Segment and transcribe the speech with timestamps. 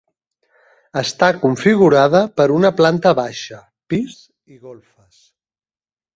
[1.01, 3.61] Està configurada per una planta baixa,
[3.95, 4.19] pis
[4.57, 5.23] i golfes.